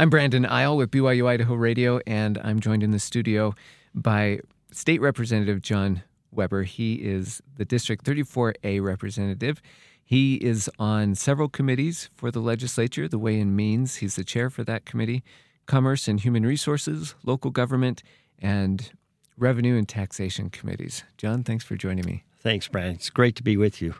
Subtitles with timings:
[0.00, 3.56] I'm Brandon Isle with BYU Idaho Radio, and I'm joined in the studio
[3.96, 4.38] by
[4.70, 6.62] State Representative Jon Weber.
[6.62, 9.60] He is the District 34A representative.
[10.04, 13.96] He is on several committees for the legislature, the Way and Means.
[13.96, 15.24] He's the chair for that committee,
[15.66, 18.04] Commerce and Human Resources, Local Government,
[18.38, 18.92] and
[19.36, 21.02] Revenue and Taxation committees.
[21.16, 22.22] Jon, thanks for joining me.
[22.38, 22.94] Thanks, Brandon.
[22.94, 23.96] It's great to be with you.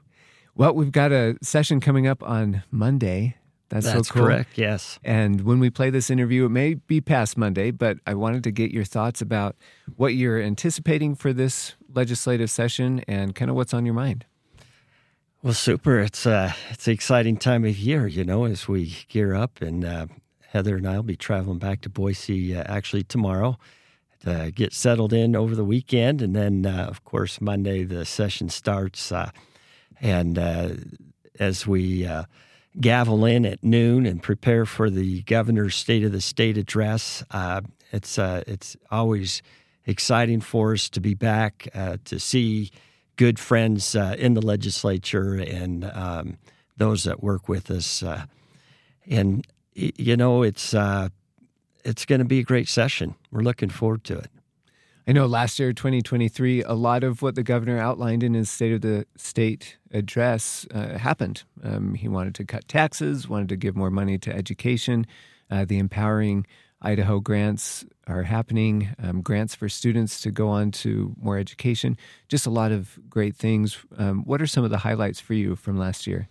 [0.55, 3.35] Well, we've got a session coming up on Monday
[3.69, 4.25] that's, That's so cool.
[4.25, 4.98] correct, yes.
[5.05, 8.50] And when we play this interview, it may be past Monday, but I wanted to
[8.50, 9.57] get your thoughts about
[9.96, 14.25] what you're anticipating for this legislative session and kind of what's on your mind.
[15.43, 16.00] Well, super.
[16.00, 19.61] It's uh, it's an exciting time of year, you know, as we gear up.
[19.61, 20.07] And uh,
[20.49, 23.58] Heather and I will be traveling back to Boise uh, actually tomorrow
[24.25, 26.22] to get settled in over the weekend.
[26.22, 29.13] And then, uh, of course, Monday the session starts.
[29.13, 29.30] Uh,
[30.00, 30.71] and uh,
[31.39, 32.08] as we
[32.81, 37.23] gavel in at noon and prepare for the governor's State of the State address.
[37.31, 37.61] Uh,
[37.92, 39.42] it's uh, it's always
[39.86, 42.70] exciting for us to be back uh, to see
[43.17, 46.39] good friends uh, in the legislature and um,
[46.77, 48.02] those that work with us.
[48.02, 48.25] Uh,
[49.06, 51.08] and you know, it's uh,
[51.84, 53.14] it's going to be a great session.
[53.30, 54.30] We're looking forward to it.
[55.09, 58.75] I know last year, 2023, a lot of what the governor outlined in his State
[58.75, 61.45] of the State address uh, happened.
[61.64, 65.06] Um, he wanted to cut taxes, wanted to give more money to education.
[65.51, 66.47] Uh, the empowering
[66.83, 71.97] Idaho grants are happening, um, grants for students to go on to more education.
[72.29, 73.79] Just a lot of great things.
[73.97, 76.29] Um, what are some of the highlights for you from last year?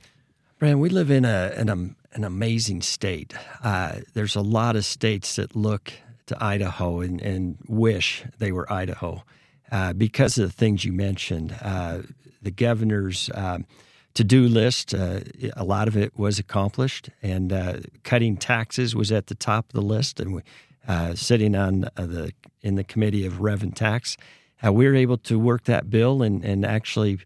[0.59, 3.33] Brand, we live in a, an, an amazing state.
[3.64, 5.94] Uh, there's a lot of states that look
[6.28, 9.23] to Idaho and, and wish they were Idaho
[9.72, 11.56] uh, because of the things you mentioned.
[11.61, 12.03] Uh,
[12.42, 13.66] the governor's um,
[14.14, 15.20] to do list, uh,
[15.55, 19.73] a lot of it was accomplished, and uh, cutting taxes was at the top of
[19.73, 20.20] the list.
[20.20, 20.42] And we,
[20.88, 24.17] uh, sitting on the in the committee of Rev and Tax,
[24.64, 27.20] we were able to work that bill and, and actually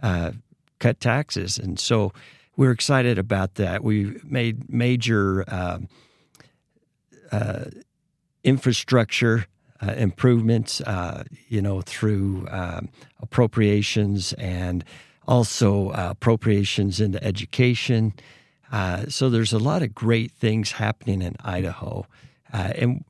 [0.00, 1.58] cut taxes.
[1.58, 2.12] And so
[2.56, 3.82] we're excited about that.
[3.82, 5.88] We made major um,
[7.30, 7.64] uh,
[8.44, 9.46] infrastructure
[9.80, 12.88] uh, improvements, uh, you know, through um,
[13.20, 14.84] appropriations and
[15.26, 18.12] also uh, appropriations into education.
[18.72, 22.06] Uh, so there's a lot of great things happening in Idaho,
[22.52, 23.04] uh, and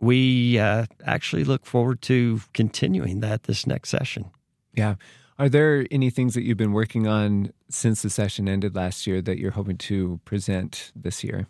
[0.00, 4.30] we uh, actually look forward to continuing that this next session.
[4.74, 4.96] Yeah.
[5.38, 9.20] Are there any things that you've been working on since the session ended last year
[9.22, 11.46] that you're hoping to present this year?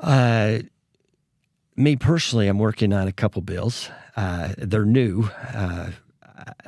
[0.00, 0.60] Uh,
[1.76, 3.90] me personally, I'm working on a couple bills.
[4.16, 5.30] Uh, they're new.
[5.54, 5.90] Uh,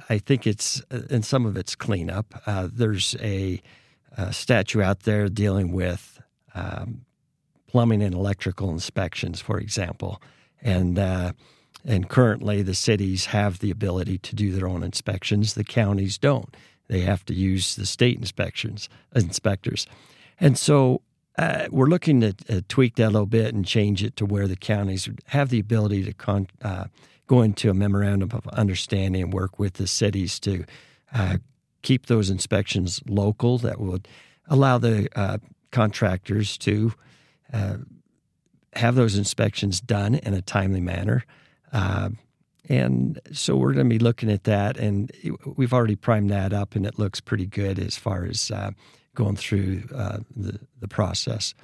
[0.09, 2.43] I think it's, and some of it's cleanup.
[2.47, 3.61] Uh, there's a,
[4.17, 4.33] a,
[4.83, 6.21] out there dealing with
[6.55, 7.05] um,
[7.67, 10.23] plumbing and electrical inspections, for example,
[10.63, 11.33] and uh,
[11.85, 15.55] and currently the cities have the ability to do their own inspections.
[15.55, 16.57] The counties don't.
[16.89, 19.87] They have to use the state inspections inspectors,
[20.39, 21.03] and so
[21.37, 24.47] uh, we're looking to uh, tweak that a little bit and change it to where
[24.47, 26.84] the counties have the ability to con- uh,
[27.27, 30.65] go into a memorandum of understanding and work with the cities to
[31.12, 31.39] uh,
[31.83, 33.59] keep those inspections local.
[33.59, 34.06] That would
[34.47, 35.39] allow the uh,
[35.73, 36.93] contractors to
[37.53, 37.78] uh,
[38.75, 41.25] have those inspections done in a timely manner.
[42.69, 45.11] and so we're going to be looking at that, and
[45.56, 48.53] we've already primed that up, and it looks pretty good as far as
[49.15, 51.55] going through uh, the, the process.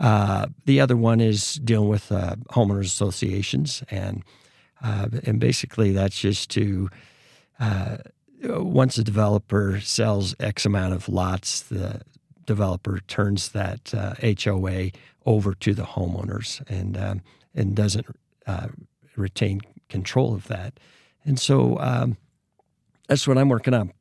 [0.00, 4.24] Uh, the other one is dealing with uh, homeowners associations, and
[4.82, 6.90] uh, and basically that's just to
[7.60, 7.98] uh,
[8.42, 12.00] once a developer sells X amount of lots, the
[12.44, 14.90] developer turns that HOA uh,
[15.24, 17.22] over to the homeowners and um,
[17.54, 18.06] and doesn't
[19.16, 20.80] retain control of that.
[21.24, 22.16] And so um,
[23.06, 23.92] that's what I'm working on,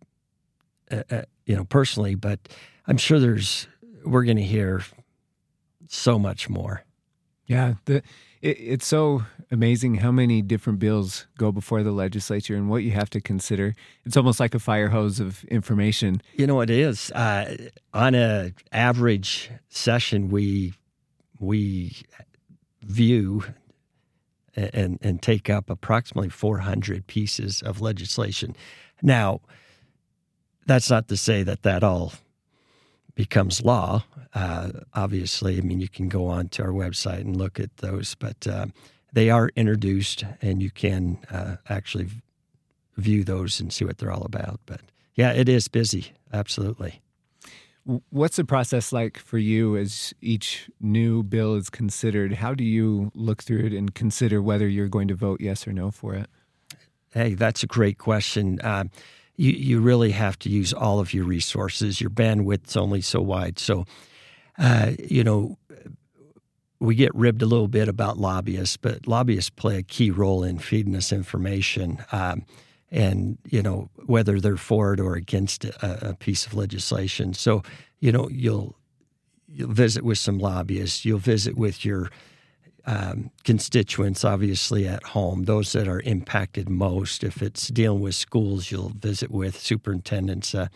[1.46, 2.16] you know, personally.
[2.16, 2.50] But
[2.88, 3.67] I'm sure there's
[4.03, 4.83] we're going to hear
[5.88, 6.83] so much more.
[7.45, 7.97] Yeah, the
[8.41, 12.91] it, it's so amazing how many different bills go before the legislature and what you
[12.91, 13.75] have to consider.
[14.06, 16.21] It's almost like a fire hose of information.
[16.35, 17.12] You know, it is.
[17.12, 20.74] Uh, on a average session, we
[21.39, 21.95] we
[22.81, 23.44] view
[24.56, 28.56] and and take up approximately 400 pieces of legislation.
[29.01, 29.41] Now,
[30.65, 32.13] that's not to say that that all
[33.15, 34.04] becomes law.
[34.33, 38.15] Uh, obviously, I mean, you can go on to our website and look at those,
[38.15, 38.68] but uh,
[39.12, 42.07] they are introduced and you can uh, actually
[42.98, 44.60] view those and see what they're all about.
[44.65, 44.81] But
[45.15, 46.13] yeah, it is busy.
[46.31, 47.01] Absolutely.
[48.10, 52.33] What's the process like for you as each new bill is considered?
[52.33, 55.74] How do you look through it and consider whether you're going to vote yes or
[55.74, 56.30] no for it?
[57.10, 58.60] Hey, that's a great question.
[58.62, 58.86] Uh,
[59.35, 62.00] you, you really have to use all of your resources.
[62.00, 63.59] Your bandwidth's only so wide.
[63.59, 63.85] So,
[64.57, 65.57] uh, you know,
[66.80, 70.59] we get ribbed a little bit about lobbyists, but lobbyists play a key role in
[70.59, 72.03] feeding us information.
[72.12, 72.45] Um,
[72.94, 77.33] and you know whether they're for it or against a, a, piece of legislation.
[77.33, 77.63] So
[78.00, 78.75] you know you'll
[79.47, 81.03] you'll visit with some lobbyists.
[81.03, 82.12] You'll visit with your
[82.85, 87.24] um, constituents, obviously at home, those that are impacted most.
[87.24, 90.68] If it's dealing with schools, you'll visit with superintendents uh,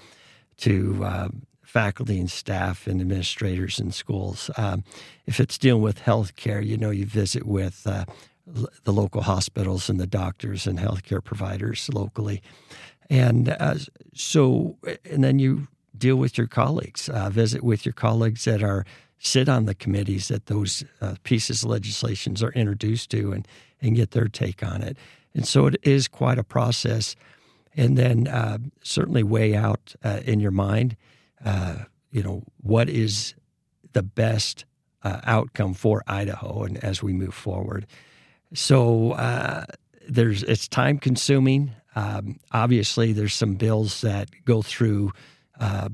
[0.57, 1.27] to uh,
[1.63, 4.49] faculty and staff and administrators in schools.
[4.57, 4.83] Um,
[5.25, 8.05] if it's dealing with healthcare, you know, you visit with uh,
[8.83, 12.41] the local hospitals and the doctors and healthcare providers locally.
[13.09, 13.75] And uh,
[14.13, 15.67] so, and then you
[15.97, 18.85] deal with your colleagues, uh, visit with your colleagues that are
[19.19, 23.47] sit on the committees that those uh, pieces of legislations are introduced to and,
[23.81, 24.97] and get their take on it.
[25.33, 27.15] And so it is quite a process.
[27.75, 30.97] And then uh, certainly weigh out uh, in your mind,
[31.43, 33.33] uh, you know, what is
[33.93, 34.65] the best
[35.03, 37.85] uh, outcome for Idaho and as we move forward.
[38.53, 39.65] So uh,
[40.07, 41.71] there's it's time consuming.
[41.95, 45.11] Um, obviously, there's some bills that go through.
[45.59, 45.89] Uh,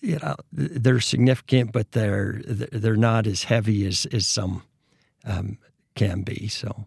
[0.00, 4.62] you know, they're significant, but they're they're not as heavy as as some
[5.24, 5.58] um,
[5.94, 6.48] can be.
[6.48, 6.86] So.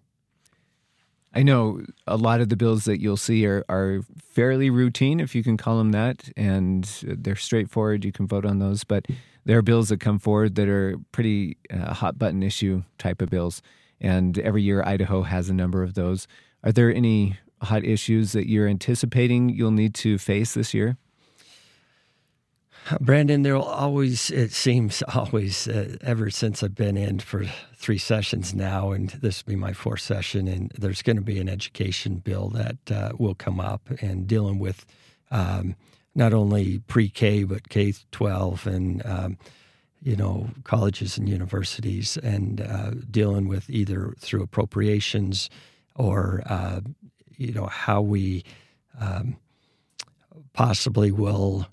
[1.31, 5.35] I know a lot of the bills that you'll see are, are fairly routine, if
[5.35, 8.03] you can call them that, and they're straightforward.
[8.03, 8.83] You can vote on those.
[8.83, 9.05] But
[9.45, 13.29] there are bills that come forward that are pretty uh, hot button issue type of
[13.29, 13.61] bills
[14.01, 16.27] and every year Idaho has a number of those.
[16.63, 20.97] Are there any hot issues that you're anticipating you'll need to face this year?
[22.99, 27.45] Brandon, there will always, it seems always, uh, ever since I've been in for
[27.75, 31.39] three sessions now, and this will be my fourth session, and there's going to be
[31.39, 34.85] an education bill that uh, will come up and dealing with
[35.29, 35.75] um,
[36.15, 39.37] not only pre K, but K 12 and um,
[40.01, 45.49] you know, colleges and universities and uh, dealing with either through appropriations
[45.95, 46.79] or, uh,
[47.39, 48.43] you know, how we
[48.99, 49.37] um,
[50.53, 51.67] possibly will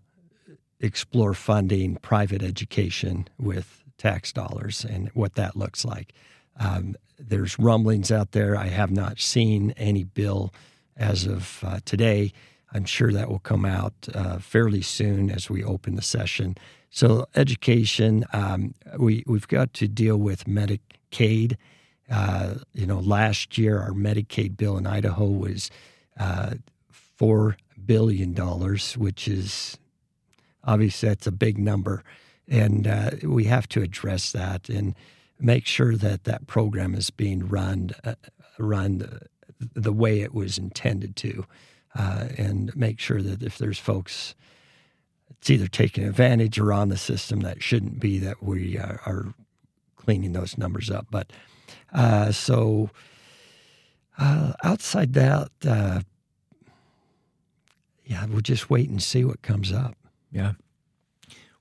[0.80, 6.12] explore funding private education with tax dollars and what that looks like.
[6.58, 8.56] Um, there's rumblings out there.
[8.56, 10.54] I have not seen any bill
[10.96, 12.32] as of uh, today.
[12.72, 16.56] I'm sure that will come out uh, fairly soon as we open the session.
[16.90, 21.56] So education, um, we we've got to deal with Medicaid.
[22.10, 25.70] Uh, you know, last year our Medicaid bill in Idaho was
[26.18, 26.54] uh,
[26.90, 29.76] four billion dollars, which is
[30.64, 32.04] obviously that's a big number,
[32.48, 34.94] and uh, we have to address that and
[35.40, 38.14] make sure that that program is being run uh,
[38.58, 39.20] run
[39.58, 41.44] the way it was intended to,
[41.94, 44.34] uh, and make sure that if there's folks
[45.46, 49.34] it's either taking advantage or on the system that shouldn't be that we are, are
[49.96, 51.06] cleaning those numbers up.
[51.10, 51.32] But
[51.92, 52.90] uh, so
[54.18, 56.00] uh, outside that, uh,
[58.04, 59.96] yeah, we'll just wait and see what comes up.
[60.30, 60.52] Yeah.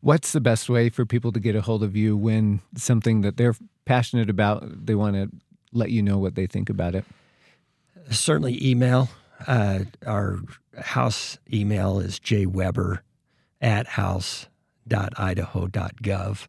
[0.02, 3.38] What's the best way for people to get a hold of you when something that
[3.38, 3.56] they're
[3.86, 5.30] passionate about, they want to
[5.72, 7.06] let you know what they think about it?
[8.12, 9.10] Certainly, email.
[9.48, 10.40] Uh, our
[10.80, 13.00] house email is jweber
[13.62, 16.48] at house.idaho.gov.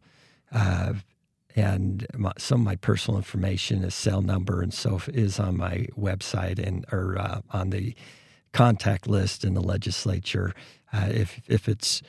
[0.51, 0.93] Uh,
[1.57, 5.87] and my, some of my personal information, a cell number and so is on my
[5.97, 7.95] website and or uh, on the
[8.53, 10.53] contact list in the legislature.
[10.93, 12.03] Uh, if if it's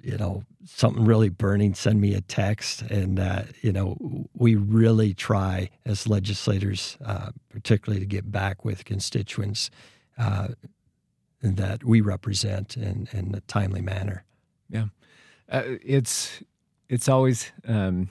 [0.00, 2.82] you know something really burning, send me a text.
[2.82, 8.84] And uh, you know we really try as legislators, uh, particularly to get back with
[8.84, 9.70] constituents
[10.16, 10.48] uh,
[11.42, 14.22] that we represent in in a timely manner.
[14.70, 14.86] Yeah,
[15.48, 16.44] uh, it's
[16.88, 18.10] it's always um,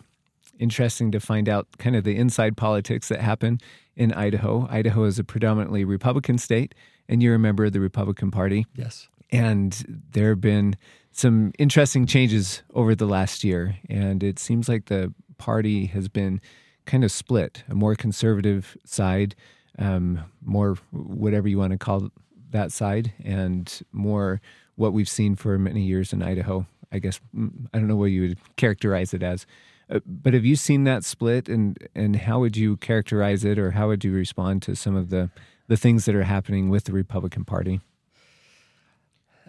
[0.63, 3.59] interesting to find out kind of the inside politics that happen
[3.95, 4.67] in Idaho.
[4.71, 6.73] Idaho is a predominantly Republican state,
[7.07, 8.65] and you're a member of the Republican Party.
[8.75, 10.77] Yes, and there have been
[11.11, 16.41] some interesting changes over the last year, and it seems like the party has been
[16.85, 17.63] kind of split.
[17.69, 19.35] A more conservative side,
[19.77, 22.09] um, more whatever you want to call
[22.51, 24.41] that side, and more
[24.75, 26.65] what we've seen for many years in Idaho.
[26.91, 29.45] I guess mm, I don't know what you would characterize it as,
[29.89, 33.71] uh, but have you seen that split, and and how would you characterize it, or
[33.71, 35.29] how would you respond to some of the
[35.67, 37.81] the things that are happening with the Republican Party?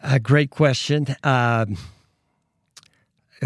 [0.03, 1.17] A great question.
[1.23, 1.77] Um,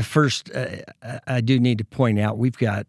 [0.03, 0.83] First, uh,
[1.27, 2.87] I do need to point out we've got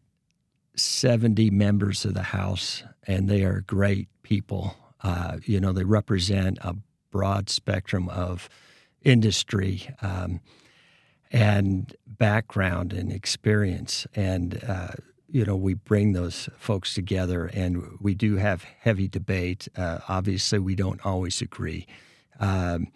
[0.75, 4.75] 70 members of the House, and they are great people.
[5.01, 6.75] Uh, you know, they represent a
[7.12, 8.50] broad spectrum of
[9.01, 10.41] industry um,
[11.31, 14.07] and background and experience.
[14.15, 14.91] And, uh,
[15.29, 19.67] you know, we bring those folks together and we do have heavy debate.
[19.75, 21.88] Uh, obviously, we don't always agree.
[22.39, 22.88] Um,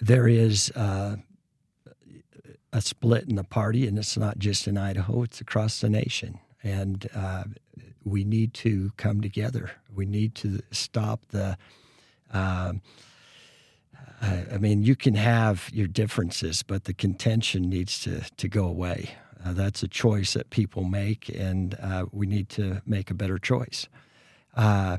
[0.00, 1.16] there is uh,
[2.72, 6.40] a split in the party, and it's not just in Idaho, it's across the nation.
[6.62, 7.44] And uh,
[8.04, 9.70] we need to come together.
[9.94, 11.56] We need to stop the.
[12.32, 12.74] Uh,
[14.22, 19.16] I mean, you can have your differences, but the contention needs to, to go away.
[19.44, 23.38] Uh, that's a choice that people make, and uh, we need to make a better
[23.38, 23.88] choice.
[24.56, 24.98] Uh,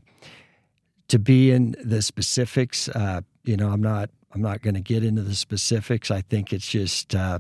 [1.08, 4.10] to be in the specifics, uh, you know, I'm not.
[4.36, 6.10] I'm not going to get into the specifics.
[6.10, 7.38] I think it's just uh,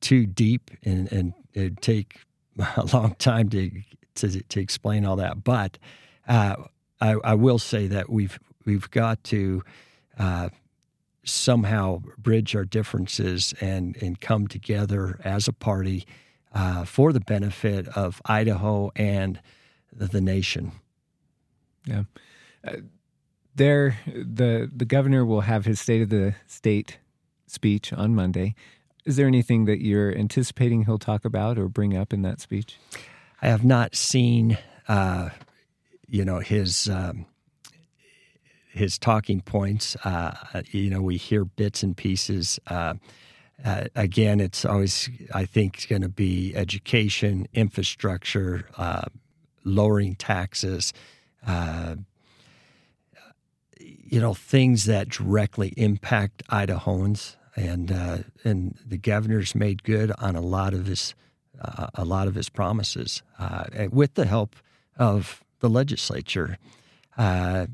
[0.00, 2.20] too deep, and, and it'd take
[2.76, 3.70] a long time to
[4.16, 5.44] to, to explain all that.
[5.44, 5.78] But
[6.26, 6.56] uh,
[7.00, 9.62] I, I, will say that we've we've got to
[10.18, 10.48] uh,
[11.24, 16.06] somehow bridge our differences and and come together as a party
[16.54, 19.40] uh, for the benefit of Idaho and
[19.92, 20.72] the, the nation.
[21.84, 22.04] Yeah.
[22.66, 22.76] Uh,
[23.54, 26.98] there, the the governor will have his state of the state
[27.46, 28.54] speech on Monday.
[29.04, 32.78] Is there anything that you're anticipating he'll talk about or bring up in that speech?
[33.42, 35.30] I have not seen, uh,
[36.06, 37.26] you know, his um,
[38.80, 39.94] his talking points.
[40.04, 40.34] Uh,
[40.70, 42.58] you know, we hear bits and pieces.
[42.66, 42.94] Uh,
[43.64, 49.04] uh again, it's always, I think, going to be education, infrastructure, uh,
[49.64, 50.94] lowering taxes.
[51.46, 51.96] Uh,
[53.78, 60.36] you know, things that directly impact Idahoans and uh, and the governor's made good on
[60.36, 61.14] a lot of his
[61.60, 64.56] uh, a lot of his promises uh, with the help
[64.98, 66.56] of the legislature.
[67.18, 67.66] Uh,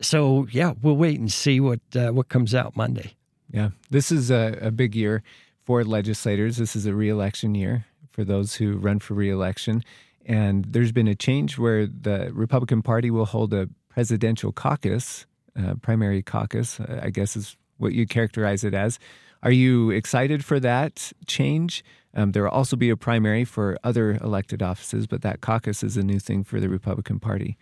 [0.00, 3.14] so yeah, we'll wait and see what uh, what comes out Monday.
[3.50, 5.22] Yeah, this is a, a big year
[5.64, 6.56] for legislators.
[6.56, 9.82] This is a reelection year for those who run for reelection.
[10.26, 15.26] And there's been a change where the Republican Party will hold a presidential caucus,
[15.58, 18.98] uh, primary caucus, I guess is what you characterize it as.
[19.42, 21.84] Are you excited for that change?
[22.14, 25.96] Um, there will also be a primary for other elected offices, but that caucus is
[25.96, 27.56] a new thing for the Republican Party.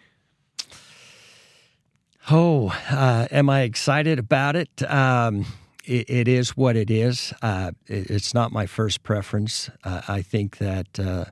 [2.29, 4.83] Oh, uh, am I excited about it?
[4.91, 5.47] Um,
[5.85, 7.33] it, it is what it is.
[7.41, 9.71] Uh, it, it's not my first preference.
[9.85, 11.27] Uh, I think that uh,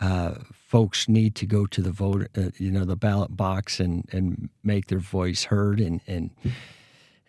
[0.00, 4.08] uh, folks need to go to the vote, uh, you know, the ballot box and,
[4.10, 6.30] and make their voice heard and and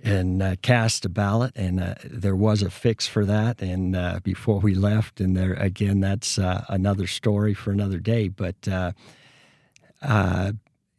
[0.05, 3.61] and cast a ballot, and there was a fix for that.
[3.61, 8.27] And before we left, and there again, that's another story for another day.
[8.27, 8.67] But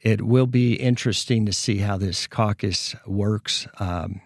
[0.04, 3.66] it will be interesting to see how this caucus works.
[3.80, 4.20] Um,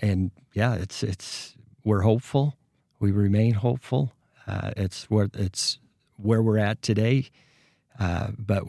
[0.00, 2.56] and yeah, it's it's we're hopeful.
[2.98, 4.12] We remain hopeful.
[4.48, 5.78] it's where it's
[6.16, 7.28] where we're at today.
[7.98, 8.64] but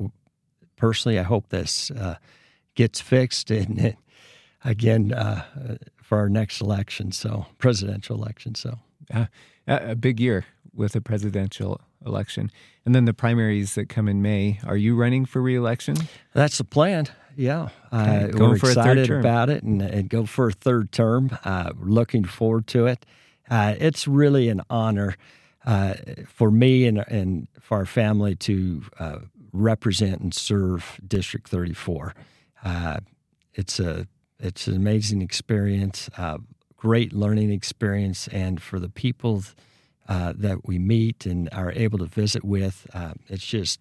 [0.75, 1.91] personally, I hope this
[2.75, 3.96] gets fixed and
[4.65, 8.55] again uh, for our next election, so presidential election.
[8.55, 8.79] So
[9.13, 9.27] uh,
[9.67, 12.52] a big year with a presidential election,
[12.86, 14.60] and then the primaries that come in May.
[14.66, 15.96] Are you running for reelection?
[16.34, 17.08] That's the plan.
[17.36, 18.32] Yeah, okay.
[18.32, 21.36] uh, we're excited about it and, and, go for a third term.
[21.44, 23.06] Uh, looking forward to it.
[23.50, 25.16] Uh, it's really an honor
[25.66, 25.96] uh,
[26.28, 28.84] for me and, and for our family to
[29.52, 32.14] represent and serve District 34.
[33.56, 34.08] it's a
[34.44, 36.38] it's an amazing experience, uh,
[36.76, 39.44] great learning experience, and for the people
[40.08, 43.80] uh, that we meet and are able to visit with, uh, it's just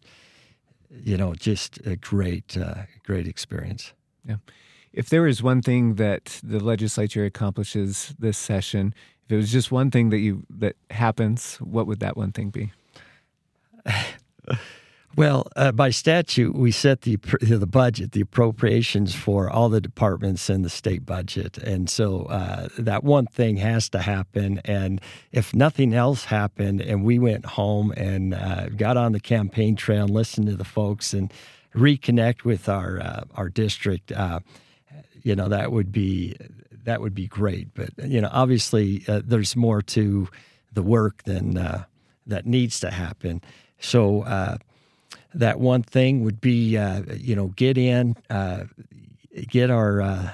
[0.91, 3.93] you know just a great uh, great experience.
[4.25, 4.37] Yeah.
[4.93, 9.73] If there is one thing that the legislature accomplishes this session, if it was just
[9.73, 12.73] one thing that you that happens, what would that one thing be?
[15.15, 20.49] Well, uh, by statute, we set the the budget, the appropriations for all the departments
[20.49, 24.63] in the state budget, and so uh, that one thing has to happen.
[24.65, 29.77] And if nothing else happened, and we went home and uh, got on the campaign
[29.77, 31.31] trail and listened to the folks and
[31.75, 34.41] reconnect with our uh, our district, uh,
[35.23, 36.35] you know, that would be
[36.85, 37.69] that would be great.
[37.75, 40.29] But you know, obviously, uh, there's more to
[40.73, 41.53] the work than
[42.27, 43.43] that needs to happen.
[43.79, 44.23] So
[45.35, 48.65] that one thing would be, uh, you know, get in, uh,
[49.49, 50.31] get our, uh,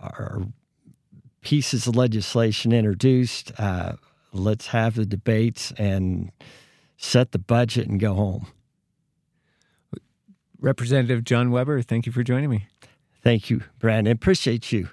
[0.00, 0.42] our
[1.40, 3.52] pieces of legislation introduced.
[3.58, 3.94] Uh,
[4.32, 6.32] let's have the debates and
[6.96, 8.46] set the budget and go home.
[10.60, 12.66] Representative Jon Weber, thank you for joining me.
[13.22, 14.12] Thank you, Brandon.
[14.12, 14.88] Appreciate you.